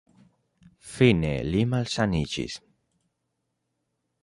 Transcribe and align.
Fine, 0.93 1.33
li 1.49 1.61
malsaniĝis. 1.75 2.57